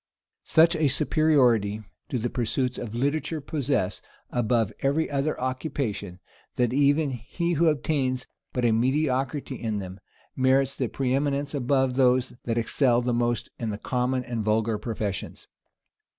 Such 0.47 0.75
a 0.75 0.87
superiority 0.87 1.83
do 2.09 2.17
the 2.17 2.31
pursuits 2.31 2.79
of 2.79 2.95
literature 2.95 3.39
possess 3.39 4.01
above 4.31 4.73
every 4.79 5.11
other 5.11 5.39
occupation, 5.39 6.17
that 6.55 6.73
even 6.73 7.11
he 7.11 7.53
who 7.53 7.69
attains 7.69 8.25
but 8.51 8.65
a 8.65 8.71
mediocrity 8.71 9.57
in 9.61 9.77
them, 9.77 9.99
merits 10.35 10.73
the 10.75 10.87
preëminence 10.89 11.53
above 11.53 11.93
those 11.93 12.33
that 12.45 12.57
excel 12.57 13.01
the 13.01 13.13
most 13.13 13.49
in 13.59 13.69
the 13.69 13.77
common 13.77 14.23
and 14.23 14.43
vulgar 14.43 14.79
professions. 14.79 15.45